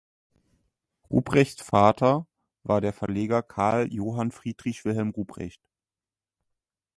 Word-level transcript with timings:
Ruprechts 1.11 1.61
Vater 1.61 2.25
war 2.63 2.81
der 2.81 2.91
Verleger 2.91 3.43
Carl 3.43 3.93
Johann 3.93 4.31
Friedrich 4.31 4.83
Wilhelm 4.83 5.11
Ruprecht. 5.11 5.61